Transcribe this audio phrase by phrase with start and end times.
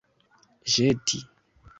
[0.75, 1.19] ĵeti